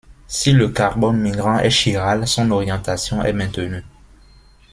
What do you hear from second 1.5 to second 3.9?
est chiral, son orientation est maintenue.